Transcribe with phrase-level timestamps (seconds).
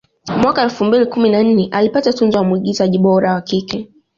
[0.37, 3.89] Mwaka elfu mbili kumi na nne alipata tuzo ya mwigizaji bora wa kike